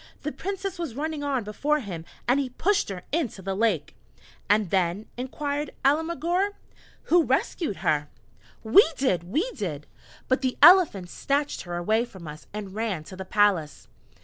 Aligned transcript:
The 0.23 0.31
Princess 0.31 0.79
was 0.79 0.95
running 0.95 1.23
on 1.23 1.43
before 1.43 1.79
him, 1.79 2.05
and 2.27 2.39
he 2.39 2.49
pushed 2.49 2.89
her 2.89 3.03
into 3.11 3.43
the 3.43 3.53
lake." 3.53 3.93
"And 4.49 4.71
then," 4.71 5.05
inquired 5.15 5.75
Alemguir, 5.85 6.53
"who 7.03 7.21
rescued 7.23 7.75
her?" 7.85 8.09
"We 8.63 8.83
did 8.97 9.23
we 9.25 9.51
did: 9.51 9.85
but 10.27 10.41
the 10.41 10.57
Elephant 10.59 11.11
snatched 11.11 11.61
her 11.69 11.77
away 11.77 12.03
from 12.05 12.27
us 12.27 12.47
and 12.51 12.73
ran 12.73 13.03
to 13.03 13.15
the 13.15 13.25
palace!" 13.25 13.87